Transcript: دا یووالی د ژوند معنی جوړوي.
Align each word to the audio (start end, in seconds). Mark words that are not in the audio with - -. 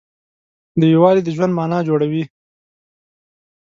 دا 0.79 0.85
یووالی 0.93 1.21
د 1.23 1.29
ژوند 1.35 1.53
معنی 1.57 1.79
جوړوي. 1.87 2.23